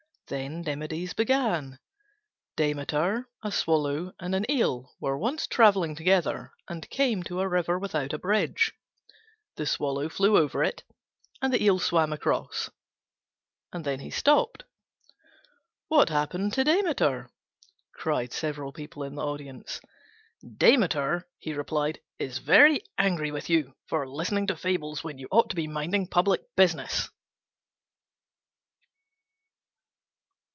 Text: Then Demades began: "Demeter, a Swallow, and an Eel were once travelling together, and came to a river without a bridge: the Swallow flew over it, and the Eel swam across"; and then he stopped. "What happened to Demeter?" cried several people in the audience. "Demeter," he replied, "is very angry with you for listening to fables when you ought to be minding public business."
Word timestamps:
Then 0.27 0.63
Demades 0.63 1.13
began: 1.13 1.77
"Demeter, 2.55 3.27
a 3.43 3.51
Swallow, 3.51 4.13
and 4.17 4.33
an 4.33 4.49
Eel 4.49 4.95
were 4.97 5.17
once 5.17 5.45
travelling 5.45 5.93
together, 5.93 6.53
and 6.69 6.89
came 6.89 7.21
to 7.23 7.41
a 7.41 7.49
river 7.49 7.77
without 7.77 8.13
a 8.13 8.17
bridge: 8.17 8.71
the 9.57 9.65
Swallow 9.65 10.07
flew 10.07 10.37
over 10.37 10.63
it, 10.63 10.85
and 11.41 11.51
the 11.51 11.61
Eel 11.61 11.79
swam 11.79 12.13
across"; 12.13 12.69
and 13.73 13.83
then 13.83 13.99
he 13.99 14.09
stopped. 14.09 14.63
"What 15.89 16.07
happened 16.07 16.53
to 16.53 16.63
Demeter?" 16.63 17.29
cried 17.93 18.31
several 18.31 18.71
people 18.71 19.03
in 19.03 19.15
the 19.15 19.25
audience. 19.25 19.81
"Demeter," 20.55 21.27
he 21.39 21.51
replied, 21.53 21.99
"is 22.19 22.37
very 22.37 22.81
angry 22.97 23.31
with 23.31 23.49
you 23.49 23.75
for 23.85 24.07
listening 24.07 24.47
to 24.47 24.55
fables 24.55 25.03
when 25.03 25.17
you 25.17 25.27
ought 25.29 25.49
to 25.49 25.57
be 25.57 25.67
minding 25.67 26.07
public 26.07 26.39
business." 26.55 27.09